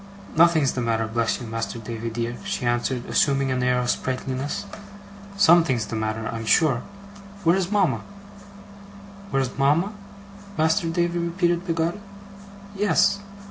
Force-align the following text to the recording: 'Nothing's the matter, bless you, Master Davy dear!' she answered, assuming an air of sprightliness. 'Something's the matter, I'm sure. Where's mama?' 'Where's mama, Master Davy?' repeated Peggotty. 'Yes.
'Nothing's 0.35 0.71
the 0.71 0.81
matter, 0.81 1.05
bless 1.05 1.39
you, 1.39 1.45
Master 1.45 1.77
Davy 1.77 2.09
dear!' 2.09 2.37
she 2.43 2.65
answered, 2.65 3.03
assuming 3.07 3.51
an 3.51 3.61
air 3.61 3.77
of 3.77 3.87
sprightliness. 3.91 4.65
'Something's 5.37 5.85
the 5.85 5.95
matter, 5.95 6.27
I'm 6.33 6.43
sure. 6.43 6.81
Where's 7.43 7.71
mama?' 7.71 8.01
'Where's 9.29 9.55
mama, 9.59 9.93
Master 10.57 10.89
Davy?' 10.89 11.19
repeated 11.19 11.67
Peggotty. 11.67 11.99
'Yes. 12.75 13.19